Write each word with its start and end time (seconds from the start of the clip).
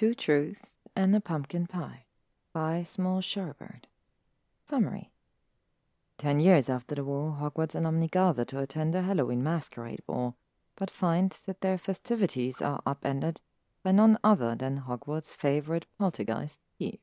Two 0.00 0.14
Truths 0.14 0.72
and 0.96 1.14
a 1.14 1.20
Pumpkin 1.20 1.66
Pie 1.66 2.04
by 2.54 2.82
Small 2.82 3.20
Sherbert. 3.20 3.84
Summary 4.64 5.10
Ten 6.16 6.40
years 6.40 6.70
after 6.70 6.94
the 6.94 7.04
war, 7.04 7.36
Hogwarts 7.38 7.74
alumni 7.74 8.06
gather 8.06 8.46
to 8.46 8.60
attend 8.60 8.94
a 8.94 9.02
Halloween 9.02 9.44
masquerade 9.44 10.00
ball, 10.06 10.36
but 10.74 10.90
find 10.90 11.32
that 11.44 11.60
their 11.60 11.76
festivities 11.76 12.62
are 12.62 12.80
upended 12.86 13.42
by 13.82 13.92
none 13.92 14.16
other 14.24 14.54
than 14.54 14.84
Hogwarts' 14.88 15.36
favorite 15.36 15.84
poltergeist, 15.98 16.60
Peeves. 16.80 17.00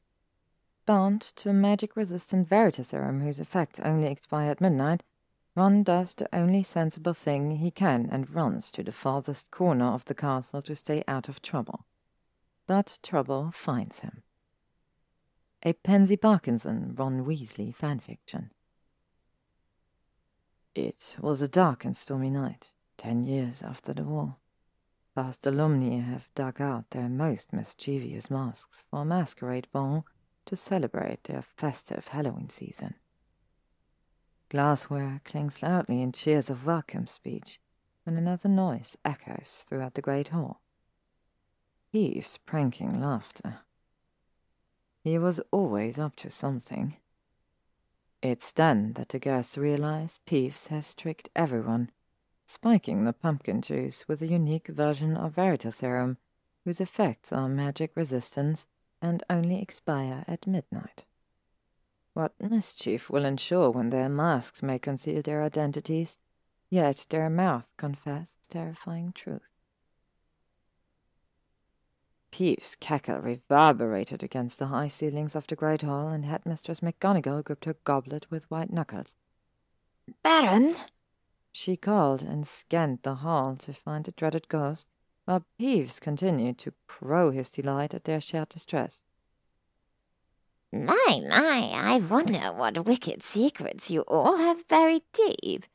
Bound 0.87 1.21
to 1.21 1.51
a 1.51 1.53
magic-resistant 1.53 2.49
Veritaserum 2.49 3.21
whose 3.21 3.39
effects 3.39 3.79
only 3.81 4.07
expire 4.07 4.49
at 4.49 4.59
midnight, 4.59 5.03
Ron 5.53 5.83
does 5.83 6.15
the 6.15 6.35
only 6.35 6.63
sensible 6.63 7.13
thing 7.13 7.57
he 7.57 7.69
can 7.69 8.09
and 8.11 8.27
runs 8.31 8.71
to 8.71 8.81
the 8.81 8.91
farthest 8.91 9.51
corner 9.51 9.85
of 9.85 10.05
the 10.05 10.15
castle 10.15 10.63
to 10.63 10.75
stay 10.75 11.03
out 11.07 11.29
of 11.29 11.43
trouble 11.43 11.85
but 12.67 12.99
trouble 13.01 13.51
finds 13.53 14.01
him. 14.01 14.23
A 15.63 15.73
Pansy 15.73 16.17
Parkinson 16.17 16.93
Ron 16.95 17.25
Weasley 17.25 17.75
fanfiction. 17.75 18.49
It 20.75 21.17
was 21.19 21.41
a 21.41 21.47
dark 21.47 21.85
and 21.85 21.97
stormy 21.97 22.29
night, 22.29 22.73
ten 22.97 23.23
years 23.23 23.63
after 23.63 23.93
the 23.93 24.03
war. 24.03 24.35
Past 25.15 25.47
alumni 25.47 25.99
have 25.99 26.29
dug 26.35 26.61
out 26.61 26.91
their 26.91 27.09
most 27.09 27.51
mischievous 27.51 28.29
masks 28.29 28.83
for 28.91 29.01
a 29.01 29.05
masquerade 29.05 29.67
ball 29.71 30.05
to 30.45 30.55
celebrate 30.55 31.23
their 31.23 31.41
festive 31.41 32.09
Halloween 32.09 32.49
season. 32.49 32.93
Glassware 34.49 35.21
clings 35.25 35.63
loudly 35.63 36.01
in 36.01 36.11
cheers 36.11 36.49
of 36.49 36.65
welcome 36.65 37.07
speech 37.07 37.59
when 38.03 38.15
another 38.15 38.47
noise 38.47 38.95
echoes 39.03 39.65
throughout 39.67 39.95
the 39.95 40.01
great 40.01 40.27
hall. 40.27 40.61
Peeves' 41.93 42.37
pranking 42.45 42.99
laughter. 42.99 43.59
He 45.03 45.17
was 45.17 45.39
always 45.51 45.97
up 45.97 46.15
to 46.17 46.29
something. 46.29 46.97
It's 48.21 48.51
then 48.51 48.93
that 48.93 49.09
the 49.09 49.19
guests 49.19 49.57
realize 49.57 50.19
Peeves 50.25 50.67
has 50.67 50.93
tricked 50.93 51.29
everyone, 51.35 51.91
spiking 52.45 53.05
the 53.05 53.13
pumpkin 53.13 53.61
juice 53.61 54.07
with 54.07 54.21
a 54.21 54.27
unique 54.27 54.67
version 54.67 55.15
of 55.15 55.35
Veritaserum, 55.35 56.17
whose 56.65 56.81
effects 56.81 57.31
are 57.31 57.47
magic 57.47 57.91
resistance 57.95 58.67
and 59.01 59.23
only 59.29 59.61
expire 59.61 60.25
at 60.27 60.47
midnight. 60.47 61.05
What 62.13 62.33
mischief 62.41 63.09
will 63.09 63.25
ensure 63.25 63.69
when 63.69 63.91
their 63.91 64.09
masks 64.09 64.63
may 64.63 64.79
conceal 64.79 65.21
their 65.21 65.43
identities, 65.43 66.17
yet 66.69 67.05
their 67.09 67.29
mouth 67.29 67.71
confess 67.77 68.35
terrifying 68.49 69.13
truth? 69.13 69.56
Peeves' 72.31 72.79
cackle 72.79 73.19
reverberated 73.19 74.23
against 74.23 74.59
the 74.59 74.67
high 74.67 74.87
ceilings 74.87 75.35
of 75.35 75.47
the 75.47 75.55
great 75.55 75.81
hall, 75.81 76.09
and 76.09 76.25
Headmistress 76.25 76.81
McGonagall 76.81 77.43
gripped 77.43 77.65
her 77.65 77.75
goblet 77.83 78.27
with 78.29 78.49
white 78.51 78.71
knuckles. 78.71 79.15
Baron! 80.23 80.75
She 81.51 81.75
called 81.75 82.21
and 82.21 82.45
scanned 82.45 82.99
the 83.01 83.15
hall 83.15 83.55
to 83.57 83.73
find 83.73 84.05
the 84.05 84.11
dreaded 84.11 84.47
ghost, 84.47 84.87
while 85.25 85.45
Peeves 85.59 85.99
continued 85.99 86.57
to 86.59 86.73
crow 86.85 87.31
his 87.31 87.49
delight 87.49 87.93
at 87.93 88.03
their 88.03 88.21
shared 88.21 88.49
distress. 88.49 89.01
My, 90.71 91.21
my, 91.27 91.71
I 91.73 91.99
wonder 91.99 92.51
what 92.53 92.85
wicked 92.85 93.23
secrets 93.23 93.89
you 93.89 94.01
all 94.01 94.37
have 94.37 94.67
buried 94.67 95.03
deep. 95.13 95.65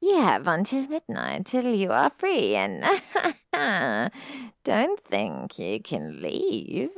You 0.00 0.16
have 0.20 0.46
until 0.46 0.86
midnight 0.88 1.46
till 1.46 1.66
you 1.74 1.90
are 1.90 2.10
free, 2.10 2.56
and 2.56 2.82
don't 4.64 5.00
think 5.00 5.58
you 5.58 5.80
can 5.80 6.20
leave. 6.22 6.90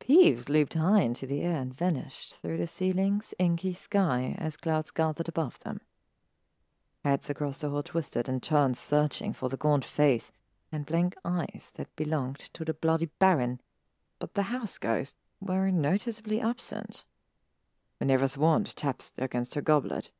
Peeves 0.00 0.48
leaped 0.48 0.74
high 0.74 1.02
into 1.02 1.26
the 1.26 1.42
air 1.42 1.56
and 1.56 1.76
vanished 1.76 2.34
through 2.34 2.56
the 2.56 2.66
ceiling's 2.66 3.34
inky 3.38 3.74
sky 3.74 4.34
as 4.38 4.56
clouds 4.56 4.90
gathered 4.90 5.28
above 5.28 5.58
them. 5.60 5.80
Heads 7.04 7.30
across 7.30 7.58
the 7.58 7.70
hall 7.70 7.82
twisted 7.82 8.28
and 8.28 8.42
turned, 8.42 8.76
searching 8.76 9.32
for 9.32 9.48
the 9.48 9.56
gaunt 9.56 9.84
face 9.84 10.32
and 10.72 10.86
blank 10.86 11.14
eyes 11.24 11.72
that 11.76 11.94
belonged 11.96 12.38
to 12.52 12.64
the 12.64 12.74
bloody 12.74 13.08
Baron, 13.18 13.60
but 14.18 14.34
the 14.34 14.44
house 14.44 14.78
ghosts 14.78 15.18
were 15.40 15.70
noticeably 15.70 16.40
absent. 16.40 17.04
Minerva's 18.00 18.36
wand 18.36 18.74
tapped 18.76 19.12
against 19.18 19.54
her 19.54 19.62
goblet, 19.62 20.10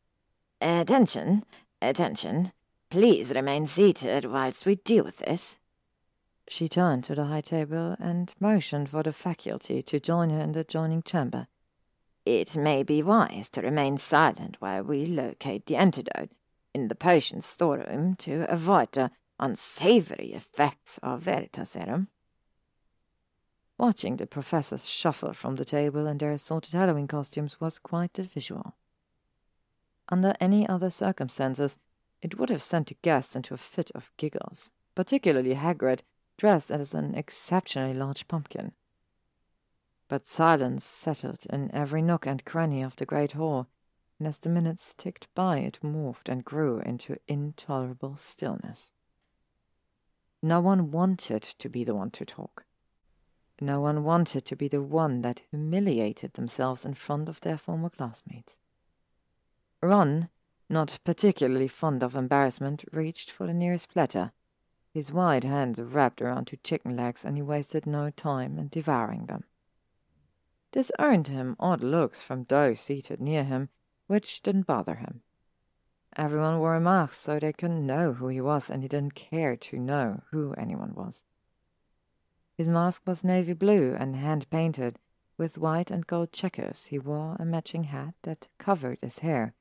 Attention, 0.60 1.44
attention. 1.80 2.52
Please 2.90 3.30
remain 3.32 3.68
seated 3.68 4.24
whilst 4.24 4.66
we 4.66 4.74
deal 4.74 5.04
with 5.04 5.18
this. 5.18 5.58
She 6.48 6.68
turned 6.68 7.04
to 7.04 7.14
the 7.14 7.26
high 7.26 7.40
table 7.40 7.94
and 8.00 8.34
motioned 8.40 8.88
for 8.88 9.04
the 9.04 9.12
faculty 9.12 9.80
to 9.80 10.00
join 10.00 10.30
her 10.30 10.40
in 10.40 10.50
the 10.50 10.60
adjoining 10.60 11.02
chamber. 11.04 11.46
It 12.26 12.56
may 12.56 12.82
be 12.82 13.00
wise 13.00 13.48
to 13.50 13.62
remain 13.62 13.96
silent 13.96 14.56
while 14.58 14.82
we 14.82 15.06
locate 15.06 15.66
the 15.66 15.76
antidote 15.76 16.30
in 16.74 16.88
the 16.88 16.96
potion 16.96 17.40
storeroom 17.40 18.16
to 18.16 18.44
avoid 18.52 18.90
the 18.92 19.12
unsavory 19.38 20.32
effects 20.32 20.98
of 21.00 21.22
Veritaserum. 21.22 22.08
Watching 23.78 24.16
the 24.16 24.26
professors 24.26 24.88
shuffle 24.88 25.32
from 25.32 25.54
the 25.54 25.64
table 25.64 26.08
in 26.08 26.18
their 26.18 26.32
assorted 26.32 26.72
Halloween 26.72 27.06
costumes 27.06 27.60
was 27.60 27.78
quite 27.78 28.18
a 28.18 28.24
visual. 28.24 28.74
Under 30.08 30.34
any 30.40 30.68
other 30.68 30.90
circumstances, 30.90 31.78
it 32.22 32.38
would 32.38 32.50
have 32.50 32.62
sent 32.62 32.88
the 32.88 32.96
guests 33.02 33.34
into 33.34 33.54
a 33.54 33.58
fit 33.58 33.90
of 33.94 34.12
giggles, 34.16 34.70
particularly 34.94 35.54
Hagrid, 35.54 36.00
dressed 36.36 36.70
as 36.70 36.94
an 36.94 37.14
exceptionally 37.14 37.94
large 37.94 38.28
pumpkin. 38.28 38.72
But 40.08 40.26
silence 40.26 40.84
settled 40.84 41.46
in 41.48 41.70
every 41.74 42.02
nook 42.02 42.26
and 42.26 42.44
cranny 42.44 42.82
of 42.82 42.96
the 42.96 43.06
great 43.06 43.32
hall, 43.32 43.68
and 44.18 44.26
as 44.26 44.38
the 44.38 44.48
minutes 44.48 44.94
ticked 44.94 45.28
by, 45.34 45.58
it 45.58 45.78
morphed 45.82 46.28
and 46.28 46.44
grew 46.44 46.80
into 46.80 47.16
intolerable 47.28 48.16
stillness. 48.16 48.90
No 50.42 50.60
one 50.60 50.90
wanted 50.90 51.42
to 51.42 51.68
be 51.68 51.84
the 51.84 51.94
one 51.94 52.10
to 52.12 52.24
talk. 52.24 52.64
No 53.60 53.80
one 53.80 54.04
wanted 54.04 54.46
to 54.46 54.56
be 54.56 54.68
the 54.68 54.82
one 54.82 55.20
that 55.20 55.42
humiliated 55.50 56.32
themselves 56.32 56.86
in 56.86 56.94
front 56.94 57.28
of 57.28 57.40
their 57.42 57.58
former 57.58 57.90
classmates. 57.90 58.56
Ron, 59.82 60.30
not 60.70 60.98
particularly 61.04 61.68
fond 61.68 62.02
of 62.02 62.14
embarrassment, 62.14 62.84
reached 62.92 63.30
for 63.30 63.46
the 63.46 63.52
nearest 63.52 63.88
platter. 63.88 64.32
His 64.94 65.12
wide 65.12 65.44
hands 65.44 65.80
wrapped 65.80 66.22
around 66.22 66.46
two 66.46 66.58
chicken 66.62 66.96
legs, 66.96 67.24
and 67.24 67.36
he 67.36 67.42
wasted 67.42 67.86
no 67.86 68.10
time 68.10 68.58
in 68.58 68.68
devouring 68.68 69.26
them. 69.26 69.44
This 70.72 70.92
earned 71.00 71.26
him 71.26 71.56
odd 71.58 71.82
looks 71.82 72.22
from 72.22 72.44
those 72.44 72.80
seated 72.80 73.20
near 73.20 73.42
him, 73.42 73.68
which 74.06 74.42
didn't 74.42 74.66
bother 74.66 74.94
him. 74.96 75.22
Everyone 76.16 76.58
wore 76.58 76.74
a 76.74 76.80
mask 76.80 77.14
so 77.14 77.38
they 77.38 77.52
couldn't 77.52 77.86
know 77.86 78.12
who 78.12 78.28
he 78.28 78.40
was, 78.40 78.70
and 78.70 78.82
he 78.82 78.88
didn't 78.88 79.14
care 79.14 79.56
to 79.56 79.78
know 79.78 80.22
who 80.30 80.52
anyone 80.54 80.94
was. 80.94 81.24
His 82.56 82.68
mask 82.68 83.02
was 83.06 83.24
navy 83.24 83.52
blue 83.54 83.96
and 83.98 84.16
hand 84.16 84.48
painted, 84.50 84.98
with 85.36 85.58
white 85.58 85.90
and 85.90 86.06
gold 86.06 86.32
checkers. 86.32 86.86
He 86.86 86.98
wore 86.98 87.36
a 87.40 87.44
matching 87.44 87.84
hat 87.84 88.14
that 88.22 88.48
covered 88.58 88.98
his 89.00 89.20
hair, 89.20 89.54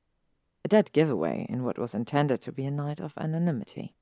a 0.64 0.68
dead 0.68 0.92
giveaway 0.92 1.46
in 1.48 1.64
what 1.64 1.78
was 1.78 1.94
intended 1.94 2.42
to 2.42 2.52
be 2.52 2.64
a 2.64 2.70
night 2.70 3.00
of 3.00 3.14
anonymity. 3.16 3.94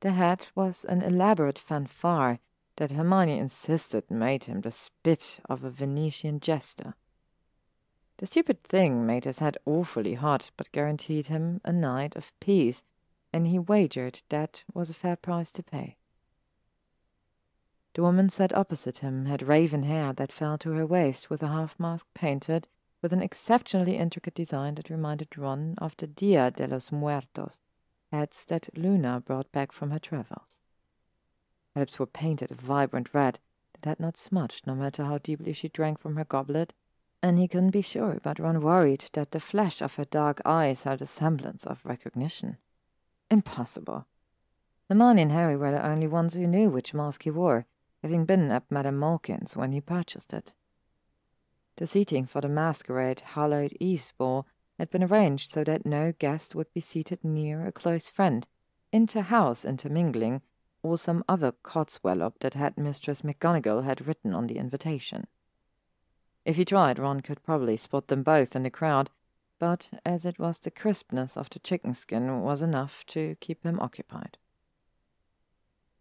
The 0.00 0.12
hat 0.12 0.50
was 0.54 0.84
an 0.84 1.02
elaborate 1.02 1.58
fanfare 1.58 2.40
that 2.76 2.90
Hermione 2.90 3.38
insisted 3.38 4.10
made 4.10 4.44
him 4.44 4.60
the 4.60 4.70
spit 4.70 5.40
of 5.48 5.62
a 5.62 5.70
Venetian 5.70 6.40
jester. 6.40 6.94
The 8.18 8.26
stupid 8.26 8.62
thing 8.62 9.06
made 9.06 9.24
his 9.24 9.38
head 9.38 9.56
awfully 9.64 10.14
hot, 10.14 10.50
but 10.56 10.72
guaranteed 10.72 11.26
him 11.26 11.60
a 11.64 11.72
night 11.72 12.16
of 12.16 12.32
peace, 12.40 12.82
and 13.32 13.46
he 13.46 13.58
wagered 13.58 14.22
that 14.28 14.64
was 14.74 14.90
a 14.90 14.94
fair 14.94 15.16
price 15.16 15.52
to 15.52 15.62
pay. 15.62 15.96
The 17.94 18.02
woman 18.02 18.28
sat 18.28 18.56
opposite 18.56 18.98
him 18.98 19.26
had 19.26 19.42
raven 19.42 19.82
hair 19.82 20.12
that 20.14 20.32
fell 20.32 20.56
to 20.58 20.70
her 20.72 20.86
waist, 20.86 21.30
with 21.30 21.42
a 21.42 21.48
half 21.48 21.78
mask 21.78 22.06
painted 22.14 22.66
with 23.02 23.12
an 23.12 23.20
exceptionally 23.20 23.96
intricate 23.96 24.34
design 24.34 24.76
that 24.76 24.88
reminded 24.88 25.36
Ron 25.36 25.74
of 25.78 25.96
the 25.96 26.06
Dia 26.06 26.52
de 26.52 26.68
los 26.68 26.92
Muertos 26.92 27.60
hats 28.12 28.44
that 28.44 28.68
Luna 28.76 29.20
brought 29.20 29.50
back 29.50 29.72
from 29.72 29.90
her 29.90 29.98
travels. 29.98 30.60
Her 31.74 31.80
lips 31.80 31.98
were 31.98 32.06
painted 32.06 32.52
a 32.52 32.54
vibrant 32.54 33.12
red 33.14 33.40
that 33.80 33.88
had 33.88 34.00
not 34.00 34.16
smudged 34.16 34.66
no 34.66 34.74
matter 34.74 35.04
how 35.04 35.18
deeply 35.18 35.52
she 35.52 35.68
drank 35.68 35.98
from 35.98 36.16
her 36.16 36.24
goblet, 36.24 36.74
and 37.22 37.38
he 37.38 37.48
couldn't 37.48 37.70
be 37.70 37.82
sure, 37.82 38.20
but 38.22 38.38
Ron 38.38 38.60
worried 38.60 39.06
that 39.14 39.30
the 39.30 39.40
flash 39.40 39.80
of 39.80 39.94
her 39.94 40.04
dark 40.04 40.40
eyes 40.44 40.82
held 40.82 41.02
a 41.02 41.06
semblance 41.06 41.64
of 41.64 41.84
recognition. 41.84 42.58
Impossible. 43.30 44.06
The 44.88 44.94
Hermione 44.94 45.22
and 45.22 45.32
Harry 45.32 45.56
were 45.56 45.70
the 45.70 45.86
only 45.86 46.06
ones 46.06 46.34
who 46.34 46.46
knew 46.46 46.68
which 46.68 46.92
mask 46.92 47.22
he 47.22 47.30
wore, 47.30 47.66
having 48.02 48.26
been 48.26 48.50
at 48.50 48.70
Madame 48.70 48.98
Malkin's 48.98 49.56
when 49.56 49.72
he 49.72 49.80
purchased 49.80 50.34
it. 50.34 50.52
The 51.82 51.88
seating 51.88 52.26
for 52.26 52.40
the 52.40 52.48
masquerade 52.48 53.22
Hallowed 53.34 53.76
Eve's 53.80 54.12
ball 54.12 54.46
had 54.78 54.88
been 54.88 55.02
arranged 55.02 55.50
so 55.50 55.64
that 55.64 55.84
no 55.84 56.12
guest 56.16 56.54
would 56.54 56.72
be 56.72 56.80
seated 56.80 57.24
near 57.24 57.66
a 57.66 57.72
close 57.72 58.08
friend, 58.08 58.46
inter-house 58.92 59.64
intermingling 59.64 60.42
or 60.84 60.96
some 60.96 61.24
other 61.28 61.50
Codswallop 61.64 62.38
that 62.38 62.54
Headmistress 62.54 63.22
McGonagall 63.22 63.82
had 63.82 64.06
written 64.06 64.32
on 64.32 64.46
the 64.46 64.58
invitation. 64.58 65.26
If 66.44 66.54
he 66.54 66.64
tried, 66.64 67.00
Ron 67.00 67.20
could 67.20 67.42
probably 67.42 67.76
spot 67.76 68.06
them 68.06 68.22
both 68.22 68.54
in 68.54 68.62
the 68.62 68.70
crowd, 68.70 69.10
but 69.58 69.88
as 70.06 70.24
it 70.24 70.38
was 70.38 70.60
the 70.60 70.70
crispness 70.70 71.36
of 71.36 71.50
the 71.50 71.58
chicken 71.58 71.94
skin 71.94 72.42
was 72.42 72.62
enough 72.62 73.04
to 73.06 73.34
keep 73.40 73.64
him 73.64 73.80
occupied. 73.80 74.38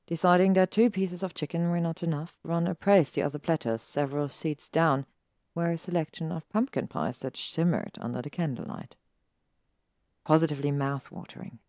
Deciding 0.05 0.53
that 0.53 0.69
two 0.69 0.91
pieces 0.91 1.23
of 1.23 1.33
chicken 1.33 1.71
were 1.71 1.79
not 1.79 2.03
enough, 2.03 2.37
Ron 2.43 2.67
appraised 2.67 3.15
the 3.15 3.23
other 3.23 3.39
platters 3.39 3.81
several 3.81 4.27
seats 4.27 4.69
down, 4.69 5.07
where 5.53 5.71
a 5.71 5.77
selection 5.77 6.31
of 6.31 6.49
pumpkin 6.49 6.87
pies 6.87 7.19
that 7.19 7.37
shimmered 7.37 7.97
under 7.99 8.21
the 8.21 8.29
candlelight. 8.29 8.95
Positively 10.23 10.71
mouth-watering. 10.71 11.59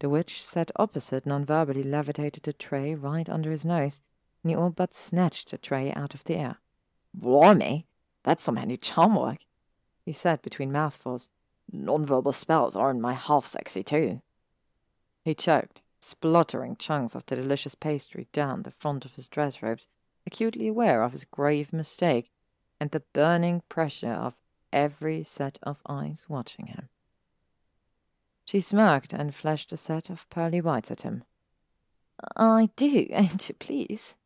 The 0.00 0.08
witch 0.08 0.44
sat 0.44 0.70
opposite 0.76 1.26
non-verbally 1.26 1.82
levitated 1.82 2.42
the 2.42 2.52
tray 2.52 2.94
right 2.94 3.28
under 3.28 3.50
his 3.50 3.64
nose, 3.64 4.00
and 4.42 4.50
he 4.50 4.56
all 4.56 4.70
but 4.70 4.94
snatched 4.94 5.50
the 5.50 5.58
tray 5.58 5.92
out 5.92 6.14
of 6.14 6.24
the 6.24 6.36
air. 6.36 6.56
Blimey, 7.14 7.86
that's 8.22 8.42
some 8.42 8.56
handy 8.56 8.76
charm 8.76 9.14
work, 9.14 9.40
he 10.04 10.12
said 10.12 10.42
between 10.42 10.72
mouthfuls. 10.72 11.28
Non-verbal 11.70 12.32
spells 12.32 12.74
aren't 12.74 13.00
my 13.00 13.12
half-sexy 13.12 13.82
too. 13.82 14.22
He 15.22 15.34
choked, 15.34 15.82
spluttering 16.00 16.76
chunks 16.76 17.14
of 17.14 17.26
the 17.26 17.36
delicious 17.36 17.74
pastry 17.74 18.26
down 18.32 18.62
the 18.62 18.70
front 18.70 19.04
of 19.04 19.14
his 19.16 19.28
dress 19.28 19.62
robes, 19.62 19.86
acutely 20.26 20.66
aware 20.66 21.02
of 21.02 21.12
his 21.12 21.24
grave 21.24 21.72
mistake 21.72 22.30
and 22.80 22.90
the 22.90 23.02
burning 23.12 23.62
pressure 23.68 24.12
of 24.12 24.36
every 24.72 25.22
set 25.22 25.58
of 25.62 25.82
eyes 25.88 26.26
watching 26.28 26.66
him. 26.66 26.88
She 28.44 28.60
smirked 28.60 29.12
and 29.12 29.34
flashed 29.34 29.72
a 29.72 29.76
set 29.76 30.10
of 30.10 30.28
pearly 30.30 30.60
whites 30.60 30.90
at 30.90 31.02
him. 31.02 31.24
I 32.36 32.70
do 32.76 33.06
aim 33.10 33.38
to 33.38 33.54
please. 33.54 34.16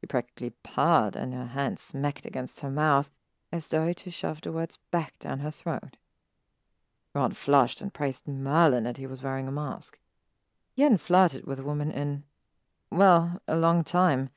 She 0.00 0.06
practically 0.06 0.52
purred, 0.62 1.16
and 1.16 1.34
her 1.34 1.46
hand 1.46 1.78
smacked 1.78 2.24
against 2.24 2.60
her 2.60 2.70
mouth, 2.70 3.10
as 3.52 3.68
though 3.68 3.92
to 3.92 4.10
shove 4.10 4.40
the 4.40 4.52
words 4.52 4.78
back 4.90 5.18
down 5.18 5.40
her 5.40 5.50
throat. 5.50 5.98
Ron 7.14 7.32
flushed 7.32 7.80
and 7.80 7.92
praised 7.92 8.26
Merlin 8.26 8.84
that 8.84 8.96
he 8.96 9.06
was 9.06 9.22
wearing 9.22 9.48
a 9.48 9.52
mask. 9.52 9.98
He 10.72 10.82
hadn't 10.82 10.98
flirted 10.98 11.46
with 11.46 11.58
a 11.58 11.64
woman 11.64 11.90
in, 11.90 12.24
well, 12.90 13.42
a 13.48 13.56
long 13.56 13.82
time, 13.82 14.30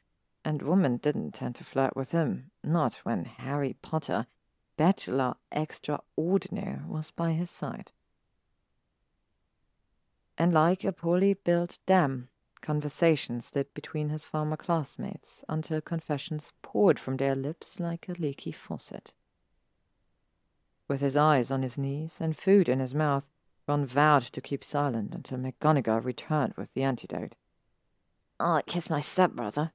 and 0.45 0.61
women 0.61 0.97
didn't 0.97 1.33
tend 1.33 1.55
to 1.55 1.63
flirt 1.63 1.95
with 1.95 2.11
him, 2.11 2.51
not 2.63 2.95
when 3.03 3.25
Harry 3.25 3.75
Potter, 3.81 4.27
bachelor 4.77 5.35
extraordinaire, 5.51 6.83
was 6.87 7.11
by 7.11 7.31
his 7.31 7.49
side 7.49 7.91
and 10.37 10.53
like 10.53 10.83
a 10.83 10.91
poorly 10.91 11.33
built 11.33 11.79
dam, 11.85 12.29
conversation 12.61 13.41
slid 13.41 13.73
between 13.73 14.09
his 14.09 14.23
former 14.23 14.57
classmates 14.57 15.43
until 15.49 15.81
confessions 15.81 16.53
poured 16.61 16.97
from 16.97 17.17
their 17.17 17.35
lips 17.35 17.79
like 17.79 18.07
a 18.07 18.13
leaky 18.13 18.51
faucet. 18.51 19.13
With 20.87 21.01
his 21.01 21.15
eyes 21.15 21.51
on 21.51 21.61
his 21.61 21.77
knees 21.77 22.19
and 22.19 22.37
food 22.37 22.67
in 22.67 22.79
his 22.79 22.93
mouth, 22.93 23.29
Ron 23.67 23.85
vowed 23.85 24.23
to 24.23 24.41
keep 24.41 24.63
silent 24.63 25.13
until 25.13 25.37
McGonagall 25.37 26.03
returned 26.03 26.53
with 26.57 26.73
the 26.73 26.83
antidote. 26.83 27.35
Oh, 28.39 28.55
I 28.55 28.61
kissed 28.63 28.89
my 28.89 28.99
stepbrother. 28.99 29.71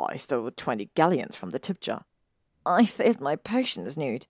I 0.00 0.16
stole 0.16 0.50
twenty 0.50 0.90
galleons 0.94 1.36
from 1.36 1.50
the 1.50 1.58
tip 1.58 1.80
jar. 1.80 2.04
I 2.64 2.86
failed 2.86 3.20
my 3.20 3.36
potions 3.36 3.96
NEWT. 3.96 4.26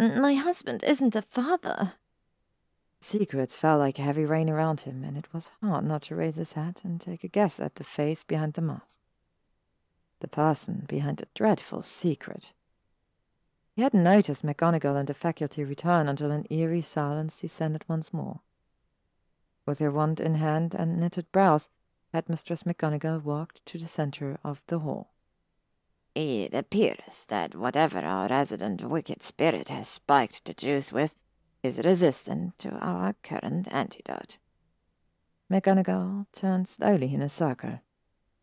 My 0.00 0.34
husband 0.34 0.82
isn't 0.82 1.14
a 1.14 1.22
father. 1.22 1.94
Secrets 3.00 3.56
fell 3.56 3.78
like 3.78 3.98
heavy 3.98 4.24
rain 4.24 4.50
around 4.50 4.80
him, 4.80 5.04
and 5.04 5.16
it 5.16 5.32
was 5.32 5.50
hard 5.62 5.84
not 5.84 6.02
to 6.02 6.16
raise 6.16 6.36
his 6.36 6.54
hat 6.54 6.80
and 6.82 7.00
take 7.00 7.22
a 7.22 7.28
guess 7.28 7.60
at 7.60 7.76
the 7.76 7.84
face 7.84 8.24
behind 8.24 8.54
the 8.54 8.62
mask. 8.62 9.00
The 10.20 10.28
person 10.28 10.84
behind 10.88 11.18
the 11.18 11.28
dreadful 11.34 11.82
secret. 11.82 12.52
He 13.74 13.82
hadn't 13.82 14.02
noticed 14.02 14.44
McGonagall 14.44 14.98
and 14.98 15.06
the 15.06 15.14
faculty 15.14 15.62
return 15.62 16.08
until 16.08 16.30
an 16.30 16.46
eerie 16.50 16.82
silence 16.82 17.40
descended 17.40 17.84
once 17.86 18.12
more. 18.12 18.40
With 19.66 19.78
her 19.80 19.90
wand 19.90 20.18
in 20.18 20.36
hand 20.36 20.74
and 20.74 20.98
knitted 20.98 21.30
brows, 21.30 21.68
Headmistress 22.16 22.62
McGonagall 22.62 23.22
walked 23.22 23.60
to 23.66 23.76
the 23.76 23.86
centre 23.86 24.38
of 24.42 24.62
the 24.68 24.78
hall. 24.78 25.12
It 26.14 26.54
appears 26.54 27.26
that 27.28 27.54
whatever 27.54 27.98
our 27.98 28.26
resident 28.28 28.82
wicked 28.82 29.22
spirit 29.22 29.68
has 29.68 29.86
spiked 29.86 30.46
the 30.46 30.54
juice 30.54 30.90
with 30.90 31.14
is 31.62 31.78
resistant 31.84 32.58
to 32.60 32.70
our 32.70 33.16
current 33.22 33.68
antidote. 33.70 34.38
McGonagall 35.52 36.24
turned 36.32 36.68
slowly 36.68 37.12
in 37.12 37.20
a 37.20 37.28
circle. 37.28 37.80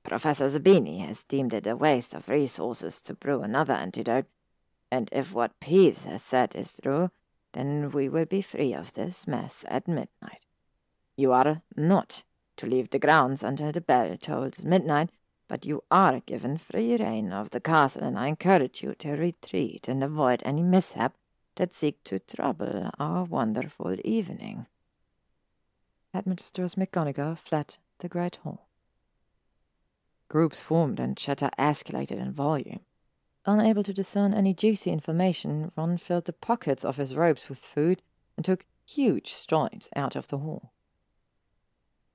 Professor 0.04 0.46
Zabini 0.46 1.08
has 1.08 1.24
deemed 1.24 1.56
it 1.56 1.66
a 1.66 1.76
waste 1.76 2.14
of 2.14 2.30
resources 2.30 3.02
to 3.02 3.16
brew 3.16 3.42
another 3.42 3.74
antidote, 3.74 4.28
and 4.92 5.10
if 5.12 5.34
what 5.34 5.60
Peeves 5.60 6.06
has 6.06 6.22
said 6.22 6.56
is 6.56 6.80
true, 6.84 7.10
then 7.54 7.90
we 7.90 8.08
will 8.08 8.26
be 8.26 8.44
free 8.44 8.72
of 8.72 8.94
this 8.94 9.26
mess 9.26 9.66
at 9.68 9.88
midnight. 9.88 10.46
You 11.18 11.32
are 11.32 11.64
not 11.76 12.22
to 12.58 12.66
leave 12.66 12.90
the 12.90 13.00
grounds 13.00 13.44
until 13.44 13.72
the 13.72 13.82
bell 13.82 14.18
tolls 14.18 14.64
midnight, 14.64 15.10
but 15.48 15.66
you 15.66 15.84
are 15.92 16.20
given 16.22 16.58
free 16.58 16.98
rein 16.98 17.32
of 17.32 17.50
the 17.50 17.60
castle, 17.60 18.04
and 18.04 18.18
I 18.18 18.28
encourage 18.28 18.82
you 18.82 18.96
to 18.96 19.12
retreat 19.12 19.88
and 19.88 20.04
avoid 20.04 20.42
any 20.46 20.64
mishap 20.64 21.16
that 21.56 21.74
seek 21.74 22.04
to 22.06 22.20
trouble 22.20 22.90
our 23.00 23.24
wonderful 23.24 23.96
evening. 24.04 24.68
Headmistress 26.14 26.76
McGonagall 26.76 27.38
fled 27.38 27.78
the 28.00 28.08
great 28.08 28.38
hall. 28.38 28.68
Groups 30.30 30.62
formed 30.62 31.00
and 31.00 31.18
chatter 31.18 31.50
escalated 31.60 32.20
in 32.20 32.32
volume. 32.32 32.82
Unable 33.46 33.84
to 33.84 33.94
discern 33.94 34.34
any 34.34 34.54
juicy 34.54 34.90
information, 34.92 35.72
Ron 35.76 35.98
filled 35.98 36.26
the 36.26 36.34
pockets 36.34 36.86
of 36.86 36.98
his 36.98 37.14
robes 37.14 37.50
with 37.50 37.58
food 37.58 38.02
and 38.38 38.46
took 38.46 38.66
huge 38.88 39.34
strides 39.34 39.90
out 39.96 40.16
of 40.16 40.28
the 40.28 40.38
hall. 40.38 40.72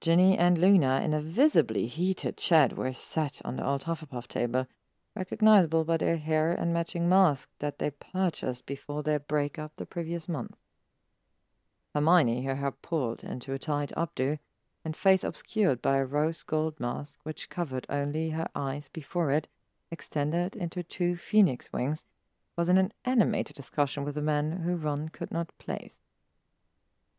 Ginny 0.00 0.39
and 0.39 0.59
Luna, 0.59 1.00
in 1.05 1.12
a 1.12 1.21
visibly 1.21 1.87
heated 1.87 2.37
chat, 2.37 2.77
were 2.77 2.93
sat 2.93 3.43
on 3.45 3.56
the 3.56 3.67
old 3.67 3.83
Hufflepuff 3.83 4.29
table, 4.29 4.69
recognizable 5.17 5.85
by 5.85 5.97
their 5.97 6.19
hair 6.19 6.53
and 6.53 6.73
matching 6.73 7.09
mask 7.09 7.50
that 7.59 7.81
they 7.81 7.91
purchased 7.91 8.65
before 8.65 9.03
their 9.03 9.19
breakup 9.19 9.73
the 9.77 9.87
previous 9.87 10.29
month. 10.29 10.56
Hermione, 11.95 12.45
her 12.45 12.55
hair 12.55 12.71
pulled 12.71 13.25
into 13.25 13.53
a 13.53 13.59
tight 13.59 13.91
updo, 13.97 14.39
and 14.85 14.97
face 14.97 15.25
obscured 15.25 15.83
by 15.83 15.97
a 15.97 16.05
rose 16.05 16.45
gold 16.45 16.79
mask 16.79 17.19
which 17.25 17.49
covered 17.49 17.85
only 17.89 18.31
her 18.31 18.49
eyes 18.55 18.87
before 18.87 19.33
it, 19.33 19.49
extended 19.91 20.55
into 20.55 20.85
two 20.85 21.17
phoenix 21.17 21.73
wings, 21.73 22.05
was 22.57 22.69
in 22.69 22.78
an 22.78 22.93
animated 23.05 23.57
discussion 23.57 24.05
with 24.05 24.17
a 24.17 24.23
man 24.23 24.62
who 24.62 24.76
Ron 24.76 25.09
could 25.09 25.33
not 25.33 25.57
place. 25.59 25.99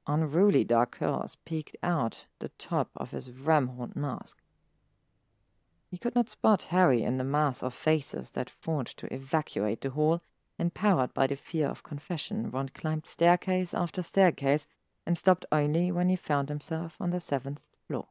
Unruly 0.10 0.64
dark 0.64 0.94
curls 0.94 1.38
peeked 1.46 1.78
out 1.84 2.26
the 2.40 2.50
top 2.58 2.90
of 2.96 3.12
his 3.12 3.30
ram-horn 3.30 3.94
mask. 3.96 4.42
He 5.92 6.00
could 6.00 6.16
not 6.16 6.30
spot 6.30 6.64
Harry 6.64 7.04
in 7.04 7.20
the 7.20 7.24
mass 7.24 7.62
of 7.62 7.76
faces 7.76 8.32
that 8.32 8.50
formed 8.50 8.88
to 8.98 9.14
evacuate 9.14 9.82
the 9.82 9.92
hall, 9.92 10.24
empowered 10.58 11.14
by 11.14 11.28
the 11.28 11.36
fear 11.36 11.68
of 11.68 11.84
confession, 11.84 12.50
Ron 12.50 12.70
climbed 12.70 13.06
staircase 13.06 13.72
after 13.76 14.02
staircase 14.02 14.68
and 15.06 15.16
stopped 15.16 15.46
only 15.52 15.92
when 15.92 16.10
he 16.10 16.16
found 16.16 16.50
himself 16.50 16.98
on 17.00 17.12
the 17.12 17.20
seventh 17.20 17.70
floor. 17.88 18.08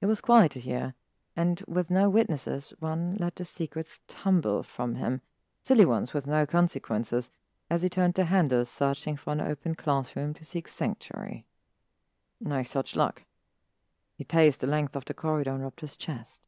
It 0.00 0.06
was 0.06 0.20
quieter 0.20 0.60
here, 0.60 0.94
and 1.34 1.60
with 1.66 1.90
no 1.90 2.08
witnesses, 2.08 2.72
Ron 2.80 3.16
let 3.18 3.34
the 3.34 3.44
secrets 3.44 3.98
tumble 4.06 4.62
from 4.62 4.94
him, 4.94 5.22
silly 5.60 5.84
ones 5.84 6.14
with 6.14 6.28
no 6.28 6.46
consequences, 6.46 7.32
as 7.70 7.82
he 7.82 7.88
turned 7.88 8.14
the 8.14 8.24
handle, 8.24 8.64
searching 8.64 9.16
for 9.16 9.32
an 9.32 9.40
open 9.40 9.76
classroom 9.76 10.34
to 10.34 10.44
seek 10.44 10.66
sanctuary. 10.66 11.46
No 12.40 12.64
such 12.64 12.96
luck. 12.96 13.22
He 14.16 14.24
paced 14.24 14.60
the 14.60 14.66
length 14.66 14.96
of 14.96 15.04
the 15.04 15.14
corridor 15.14 15.52
and 15.52 15.62
rubbed 15.62 15.80
his 15.80 15.96
chest. 15.96 16.42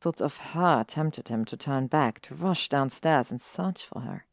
Thoughts 0.00 0.20
of 0.20 0.36
her 0.38 0.84
tempted 0.84 1.28
him 1.28 1.44
to 1.46 1.56
turn 1.56 1.88
back, 1.88 2.20
to 2.22 2.34
rush 2.34 2.68
downstairs 2.68 3.30
and 3.30 3.40
search 3.40 3.84
for 3.84 4.00
her. 4.00 4.26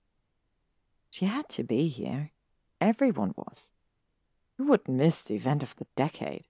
She 1.09 1.25
had 1.25 1.49
to 1.49 1.63
be 1.63 1.87
here. 1.87 2.31
Everyone 2.79 3.33
was. 3.35 3.71
Who 4.57 4.67
would 4.67 4.87
miss 4.87 5.23
the 5.23 5.35
event 5.35 5.63
of 5.63 5.75
the 5.75 5.87
decade? 5.95 6.45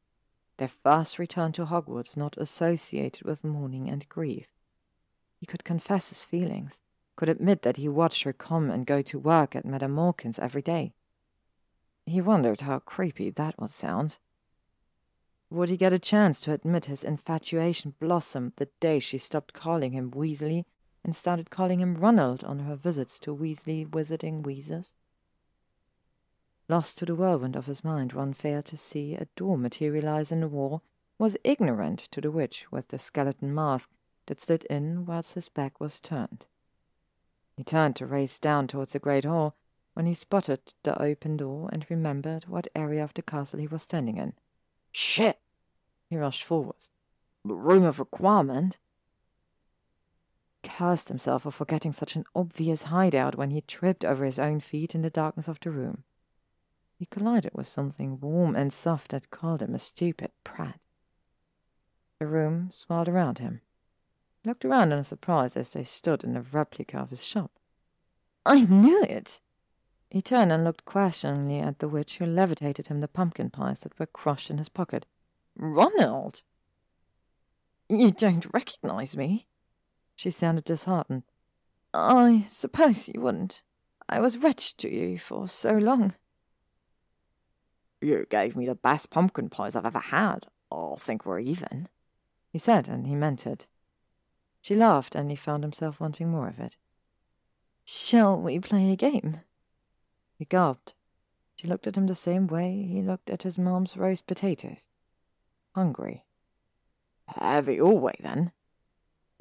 Their 0.57 0.67
first 0.67 1.17
return 1.17 1.53
to 1.53 1.65
Hogwarts 1.65 2.17
not 2.17 2.37
associated 2.37 3.23
with 3.23 3.43
mourning 3.43 3.89
and 3.89 4.07
grief. 4.09 4.47
He 5.39 5.45
could 5.45 5.63
confess 5.63 6.09
his 6.09 6.23
feelings, 6.23 6.81
could 7.19 7.27
admit 7.27 7.63
that 7.63 7.75
he 7.75 7.89
watched 7.89 8.23
her 8.23 8.31
come 8.31 8.71
and 8.71 8.85
go 8.85 9.01
to 9.01 9.19
work 9.19 9.53
at 9.53 9.65
Madame 9.65 9.91
Malkin's 9.91 10.39
every 10.39 10.61
day. 10.61 10.93
He 12.05 12.21
wondered 12.21 12.61
how 12.61 12.79
creepy 12.79 13.29
that 13.31 13.59
would 13.59 13.71
sound. 13.71 14.19
Would 15.49 15.67
he 15.67 15.75
get 15.75 15.91
a 15.91 15.99
chance 15.99 16.39
to 16.39 16.53
admit 16.53 16.85
his 16.85 17.03
infatuation 17.03 17.93
blossomed 17.99 18.53
the 18.55 18.69
day 18.79 18.99
she 18.99 19.17
stopped 19.17 19.51
calling 19.51 19.91
him 19.91 20.11
Weasley 20.11 20.63
and 21.03 21.13
started 21.13 21.49
calling 21.49 21.81
him 21.81 21.95
Ronald 21.95 22.45
on 22.45 22.59
her 22.59 22.77
visits 22.77 23.19
to 23.19 23.35
Weasley 23.35 23.85
Wizarding 23.85 24.41
Wheezers? 24.43 24.95
Lost 26.69 26.97
to 26.99 27.05
the 27.05 27.15
whirlwind 27.15 27.57
of 27.57 27.65
his 27.65 27.83
mind, 27.83 28.13
Ron 28.13 28.31
failed 28.31 28.63
to 28.67 28.77
see 28.77 29.15
a 29.15 29.27
door 29.35 29.57
materialize 29.57 30.31
in 30.31 30.39
the 30.39 30.47
wall 30.47 30.83
was 31.17 31.35
ignorant 31.43 31.99
to 32.11 32.21
the 32.21 32.31
witch 32.31 32.71
with 32.71 32.87
the 32.87 32.97
skeleton 32.97 33.53
mask 33.53 33.91
that 34.27 34.39
slid 34.39 34.63
in 34.69 35.05
whilst 35.05 35.33
his 35.33 35.49
back 35.49 35.81
was 35.81 35.99
turned. 35.99 36.45
He 37.59 37.65
turned 37.65 37.97
to 37.97 38.05
race 38.05 38.39
down 38.39 38.67
towards 38.67 38.93
the 38.93 38.99
great 38.99 39.25
hall 39.25 39.53
when 39.93 40.05
he 40.05 40.13
spotted 40.13 40.61
the 40.83 40.97
open 40.97 41.35
door 41.35 41.69
and 41.73 41.85
remembered 41.89 42.45
what 42.45 42.69
area 42.73 43.03
of 43.03 43.13
the 43.13 43.21
castle 43.21 43.59
he 43.59 43.67
was 43.67 43.83
standing 43.83 44.15
in. 44.15 44.31
Shit! 44.93 45.41
He 46.09 46.15
rushed 46.15 46.41
forwards. 46.41 46.89
The 47.43 47.55
room 47.55 47.83
of 47.83 47.99
requirement? 47.99 48.77
Cursed 50.63 51.09
himself 51.09 51.43
for 51.43 51.51
forgetting 51.51 51.91
such 51.91 52.15
an 52.15 52.23
obvious 52.33 52.83
hideout 52.83 53.35
when 53.35 53.51
he 53.51 53.59
tripped 53.59 54.05
over 54.05 54.23
his 54.23 54.39
own 54.39 54.61
feet 54.61 54.95
in 54.95 55.01
the 55.01 55.09
darkness 55.09 55.49
of 55.49 55.59
the 55.59 55.69
room. 55.69 56.05
He 56.97 57.07
collided 57.07 57.51
with 57.53 57.67
something 57.67 58.21
warm 58.21 58.55
and 58.55 58.71
soft 58.71 59.11
that 59.11 59.31
called 59.31 59.61
him 59.61 59.75
a 59.75 59.79
stupid 59.79 60.31
prat. 60.45 60.79
The 62.19 62.27
room 62.27 62.69
swirled 62.71 63.09
around 63.09 63.39
him. 63.39 63.59
Looked 64.45 64.65
around 64.65 64.91
in 64.91 65.03
surprise 65.03 65.57
as 65.57 65.73
they 65.73 65.83
stood 65.83 66.23
in 66.23 66.37
a 66.37 66.41
replica 66.41 66.97
of 66.97 67.09
his 67.09 67.25
shop. 67.25 67.51
I 68.45 68.63
knew 68.63 69.03
it! 69.03 69.41
He 70.09 70.21
turned 70.21 70.51
and 70.51 70.63
looked 70.63 70.85
questioningly 70.85 71.59
at 71.59 71.79
the 71.79 71.89
witch 71.89 72.17
who 72.17 72.25
levitated 72.25 72.87
him 72.87 73.01
the 73.01 73.07
pumpkin 73.07 73.49
pies 73.49 73.81
that 73.81 73.97
were 73.99 74.05
crushed 74.05 74.49
in 74.49 74.57
his 74.57 74.69
pocket. 74.69 75.05
Ronald! 75.55 76.41
You 77.87 78.11
don't 78.11 78.51
recognize 78.53 79.15
me? 79.15 79.47
She 80.15 80.31
sounded 80.31 80.63
disheartened. 80.63 81.23
I 81.93 82.45
suppose 82.49 83.09
you 83.09 83.21
wouldn't. 83.21 83.61
I 84.07 84.19
was 84.19 84.37
wretched 84.37 84.77
to 84.79 84.89
you 84.89 85.19
for 85.19 85.47
so 85.47 85.73
long. 85.73 86.15
You 88.01 88.25
gave 88.29 88.55
me 88.55 88.65
the 88.65 88.75
best 88.75 89.09
pumpkin 89.09 89.49
pies 89.49 89.75
I've 89.75 89.85
ever 89.85 89.99
had. 89.99 90.47
I'll 90.71 90.97
think 90.97 91.25
we're 91.25 91.39
even 91.39 91.89
he 92.51 92.57
said, 92.57 92.87
and 92.87 93.05
he 93.05 93.15
meant 93.15 93.45
it. 93.45 93.67
She 94.61 94.75
laughed, 94.75 95.15
and 95.15 95.29
he 95.29 95.35
found 95.35 95.63
himself 95.63 95.99
wanting 95.99 96.29
more 96.29 96.47
of 96.47 96.59
it. 96.59 96.75
Shall 97.85 98.39
we 98.39 98.59
play 98.59 98.91
a 98.91 98.95
game? 98.95 99.41
He 100.37 100.45
gulped. 100.45 100.93
She 101.55 101.67
looked 101.67 101.87
at 101.87 101.97
him 101.97 102.07
the 102.07 102.15
same 102.15 102.47
way 102.47 102.85
he 102.87 103.01
looked 103.01 103.29
at 103.29 103.43
his 103.43 103.59
mom's 103.59 103.97
roast 103.97 104.27
potatoes. 104.27 104.87
Hungry. 105.75 106.23
Have 107.27 107.67
your 107.67 107.97
way, 107.99 108.15
then. 108.19 108.51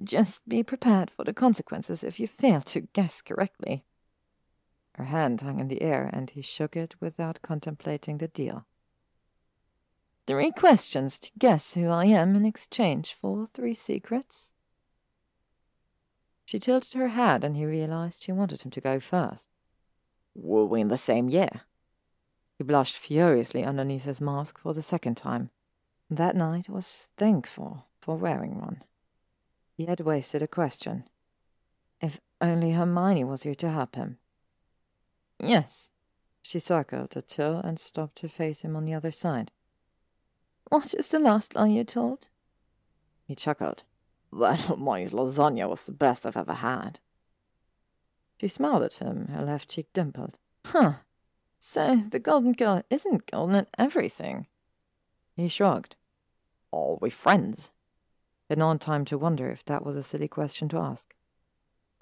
Just 0.02 0.48
be 0.48 0.62
prepared 0.62 1.10
for 1.10 1.24
the 1.24 1.32
consequences 1.32 2.04
if 2.04 2.20
you 2.20 2.26
fail 2.26 2.60
to 2.62 2.82
guess 2.92 3.22
correctly. 3.22 3.84
Her 4.94 5.04
hand 5.04 5.40
hung 5.40 5.60
in 5.60 5.68
the 5.68 5.82
air, 5.82 6.10
and 6.12 6.30
he 6.30 6.42
shook 6.42 6.76
it 6.76 6.96
without 7.00 7.42
contemplating 7.42 8.18
the 8.18 8.28
deal. 8.28 8.66
Three 10.26 10.50
questions 10.50 11.18
to 11.20 11.30
guess 11.38 11.74
who 11.74 11.88
I 11.88 12.06
am 12.06 12.34
in 12.34 12.44
exchange 12.44 13.14
for 13.14 13.46
three 13.46 13.74
secrets. 13.74 14.52
She 16.48 16.58
tilted 16.58 16.94
her 16.94 17.08
head, 17.08 17.44
and 17.44 17.58
he 17.58 17.66
realized 17.66 18.22
she 18.22 18.32
wanted 18.32 18.62
him 18.62 18.70
to 18.70 18.80
go 18.80 18.98
first. 19.00 19.48
Were 20.34 20.64
we 20.64 20.80
in 20.80 20.88
the 20.88 20.96
same 20.96 21.28
year? 21.28 21.60
He 22.56 22.64
blushed 22.64 22.96
furiously 22.96 23.64
underneath 23.64 24.04
his 24.04 24.18
mask 24.18 24.58
for 24.58 24.72
the 24.72 24.80
second 24.80 25.18
time. 25.18 25.50
That 26.08 26.34
night 26.34 26.70
was 26.70 27.10
thankful 27.18 27.84
for 28.00 28.16
wearing 28.16 28.58
one. 28.62 28.82
He 29.76 29.84
had 29.84 30.00
wasted 30.00 30.40
a 30.40 30.48
question. 30.48 31.04
If 32.00 32.18
only 32.40 32.72
Hermione 32.72 33.24
was 33.24 33.42
here 33.42 33.54
to 33.56 33.70
help 33.70 33.94
him. 33.94 34.16
Yes. 35.38 35.90
She 36.40 36.60
circled 36.60 37.10
the 37.10 37.20
till 37.20 37.56
and 37.56 37.78
stopped 37.78 38.16
to 38.20 38.28
face 38.30 38.62
him 38.62 38.74
on 38.74 38.86
the 38.86 38.94
other 38.94 39.12
side. 39.12 39.50
What 40.70 40.94
is 40.94 41.10
the 41.10 41.18
last 41.18 41.54
lie 41.54 41.66
you 41.66 41.84
told? 41.84 42.28
He 43.26 43.34
chuckled. 43.34 43.82
That 44.38 44.60
Hermione's 44.62 45.12
lasagna 45.12 45.68
was 45.68 45.86
the 45.86 45.92
best 45.92 46.26
I've 46.26 46.36
ever 46.36 46.54
had. 46.54 47.00
She 48.40 48.48
smiled 48.48 48.82
at 48.82 48.94
him, 48.94 49.28
her 49.28 49.42
left 49.42 49.70
cheek 49.70 49.88
dimpled. 49.92 50.38
Huh. 50.66 50.92
So 51.58 52.02
the 52.10 52.18
golden 52.18 52.52
girl 52.52 52.82
isn't 52.90 53.30
golden 53.30 53.56
at 53.56 53.68
everything. 53.78 54.46
He 55.34 55.48
shrugged. 55.48 55.96
Are 56.72 56.98
we 57.00 57.10
friends? 57.10 57.70
Had 58.48 58.80
time 58.80 59.04
to 59.06 59.18
wonder 59.18 59.50
if 59.50 59.64
that 59.64 59.84
was 59.84 59.96
a 59.96 60.02
silly 60.02 60.28
question 60.28 60.68
to 60.68 60.78
ask. 60.78 61.14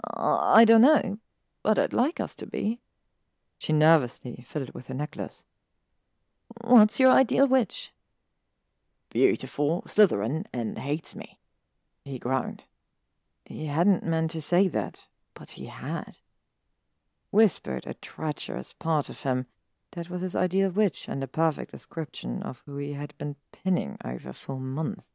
Uh, 0.05 0.39
I 0.39 0.65
don't 0.65 0.83
know, 0.83 1.19
but 1.63 1.79
I'd 1.79 1.93
like 1.93 2.21
us 2.21 2.35
to 2.37 2.47
be. 2.47 2.81
She 3.59 3.73
nervously 3.73 4.45
fiddled 4.47 4.75
with 4.75 4.89
her 4.89 4.95
necklace. 4.95 5.43
What's 6.61 7.01
your 7.01 7.11
ideal 7.11 7.47
witch? 7.47 7.93
beautiful 9.17 9.83
Slytherin 9.87 10.45
and 10.53 10.79
hates 10.79 11.17
me. 11.17 11.39
He 12.07 12.21
groaned. 12.21 12.67
He 13.45 13.67
hadn't 13.67 14.05
meant 14.05 14.31
to 14.31 14.41
say 14.41 14.69
that, 14.69 15.09
but 15.35 15.51
he 15.51 15.67
had. 15.67 16.19
Whispered 17.33 17.85
a 17.85 17.95
treacherous 17.95 18.73
part 18.73 19.09
of 19.09 19.25
him 19.25 19.47
that 19.91 20.09
was 20.09 20.21
his 20.21 20.37
ideal 20.37 20.71
witch 20.71 21.09
and 21.09 21.25
a 21.25 21.27
perfect 21.27 21.73
description 21.73 22.45
of 22.45 22.63
who 22.65 22.77
he 22.77 22.93
had 22.93 23.13
been 23.19 23.35
pinning 23.51 23.99
over 24.05 24.33
for 24.33 24.61
months. 24.61 25.09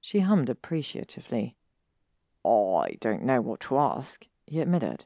She 0.00 0.20
hummed 0.20 0.50
appreciatively. 0.50 1.54
I 2.44 2.96
don't 2.98 3.22
know 3.22 3.40
what 3.40 3.60
to 3.60 3.78
ask, 3.78 4.26
he 4.44 4.58
admitted. 4.58 5.04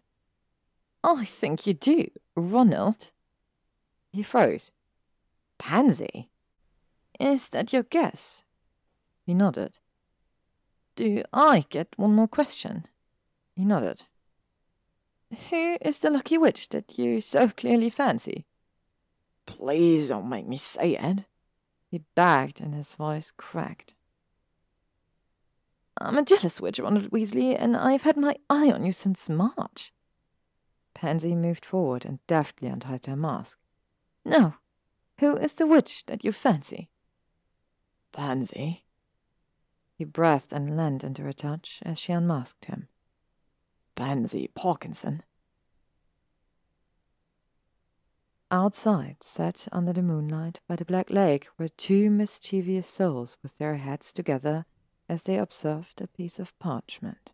I 1.04 1.26
think 1.26 1.66
you 1.66 1.74
do, 1.74 2.10
Ronald. 2.34 3.12
He 4.12 4.22
froze. 4.22 4.72
Pansy? 5.58 6.30
Is 7.20 7.50
that 7.50 7.74
your 7.74 7.82
guess? 7.82 8.44
He 9.26 9.34
nodded. 9.34 9.78
Do 10.96 11.22
I 11.32 11.66
get 11.68 11.88
one 11.96 12.14
more 12.14 12.26
question? 12.26 12.86
He 13.54 13.64
nodded. 13.64 14.04
Who 15.50 15.76
is 15.82 15.98
the 15.98 16.10
lucky 16.10 16.38
witch 16.38 16.70
that 16.70 16.98
you 16.98 17.20
so 17.20 17.48
clearly 17.48 17.90
fancy? 17.90 18.46
Please 19.44 20.08
don't 20.08 20.28
make 20.28 20.48
me 20.48 20.56
say 20.56 20.96
it. 20.96 21.24
He 21.90 22.02
begged, 22.14 22.60
and 22.60 22.74
his 22.74 22.94
voice 22.94 23.30
cracked. 23.30 23.94
I'm 25.98 26.16
a 26.16 26.24
jealous 26.24 26.60
witch, 26.60 26.78
Ronald 26.78 27.10
Weasley, 27.10 27.54
and 27.58 27.76
I've 27.76 28.02
had 28.02 28.16
my 28.16 28.36
eye 28.48 28.70
on 28.70 28.84
you 28.84 28.92
since 28.92 29.28
March. 29.28 29.92
Pansy 30.94 31.34
moved 31.34 31.66
forward 31.66 32.06
and 32.06 32.26
deftly 32.26 32.68
untied 32.68 33.04
her 33.04 33.16
mask. 33.16 33.58
Now, 34.24 34.58
who 35.20 35.36
is 35.36 35.54
the 35.54 35.66
witch 35.66 36.04
that 36.06 36.24
you 36.24 36.32
fancy? 36.32 36.88
Pansy. 38.12 38.85
He 39.96 40.04
breathed 40.04 40.52
and 40.52 40.76
leaned 40.76 41.02
into 41.02 41.22
her 41.22 41.32
touch 41.32 41.80
as 41.84 41.98
she 41.98 42.12
unmasked 42.12 42.66
him. 42.66 42.88
Pansy 43.94 44.48
Parkinson. 44.54 45.22
Outside, 48.50 49.16
set 49.22 49.66
under 49.72 49.92
the 49.92 50.02
moonlight 50.02 50.60
by 50.68 50.76
the 50.76 50.84
Black 50.84 51.10
Lake, 51.10 51.48
were 51.58 51.68
two 51.68 52.10
mischievous 52.10 52.86
souls 52.86 53.36
with 53.42 53.56
their 53.56 53.76
heads 53.76 54.12
together 54.12 54.66
as 55.08 55.22
they 55.22 55.38
observed 55.38 56.00
a 56.00 56.06
piece 56.06 56.38
of 56.38 56.56
parchment. 56.58 57.30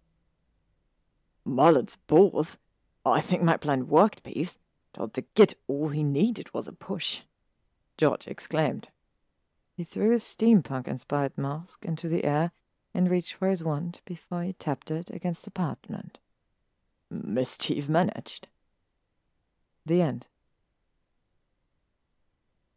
Merlin's 1.44 1.96
balls. 1.96 2.58
I 3.04 3.20
think 3.20 3.42
my 3.42 3.56
plan 3.56 3.88
worked, 3.88 4.22
Peeves. 4.22 4.56
Told 4.94 5.14
the 5.14 5.24
git 5.34 5.54
all 5.66 5.88
he 5.88 6.04
needed 6.04 6.54
was 6.54 6.68
a 6.68 6.72
push. 6.72 7.22
George 7.98 8.28
exclaimed. 8.28 8.88
He 9.74 9.84
threw 9.84 10.10
his 10.10 10.22
steampunk 10.22 10.86
inspired 10.86 11.38
mask 11.38 11.84
into 11.84 12.08
the 12.08 12.24
air 12.24 12.52
and 12.94 13.10
reached 13.10 13.34
for 13.34 13.48
his 13.48 13.64
wand 13.64 14.00
before 14.04 14.42
he 14.42 14.52
tapped 14.52 14.90
it 14.90 15.10
against 15.10 15.44
the 15.44 15.50
parchment. 15.50 16.18
Mischief 17.10 17.88
managed. 17.88 18.48
The 19.86 20.02
end. 20.02 20.26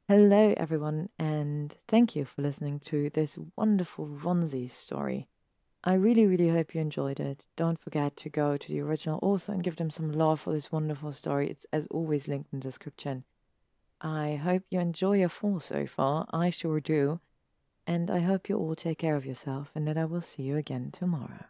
Hello, 0.07 0.53
everyone, 0.55 1.09
and 1.17 1.75
thank 1.87 2.15
you 2.15 2.25
for 2.25 2.41
listening 2.41 2.79
to 2.81 3.09
this 3.09 3.37
wonderful 3.55 4.07
Ronsy 4.07 4.69
story. 4.69 5.27
I 5.83 5.93
really, 5.93 6.25
really 6.25 6.49
hope 6.49 6.73
you 6.73 6.81
enjoyed 6.81 7.19
it. 7.19 7.45
Don't 7.55 7.79
forget 7.79 8.15
to 8.17 8.29
go 8.29 8.55
to 8.55 8.71
the 8.71 8.81
original 8.81 9.19
author 9.21 9.51
and 9.51 9.63
give 9.63 9.75
them 9.75 9.89
some 9.89 10.11
love 10.11 10.39
for 10.39 10.53
this 10.53 10.71
wonderful 10.71 11.11
story. 11.11 11.49
It's, 11.49 11.65
as 11.73 11.87
always, 11.87 12.27
linked 12.27 12.53
in 12.53 12.59
the 12.59 12.63
description. 12.63 13.23
I 14.01 14.35
hope 14.35 14.63
you 14.69 14.79
enjoy 14.79 15.19
your 15.19 15.29
fall 15.29 15.59
so 15.59 15.85
far. 15.87 16.27
I 16.31 16.49
sure 16.49 16.79
do. 16.79 17.19
And 17.87 18.09
I 18.09 18.19
hope 18.19 18.49
you 18.49 18.57
all 18.57 18.75
take 18.75 18.99
care 18.99 19.15
of 19.15 19.25
yourself 19.25 19.71
and 19.75 19.87
that 19.87 19.97
I 19.97 20.05
will 20.05 20.21
see 20.21 20.43
you 20.43 20.57
again 20.57 20.89
tomorrow. 20.91 21.45